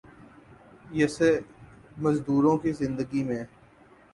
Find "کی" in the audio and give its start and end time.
2.57-2.71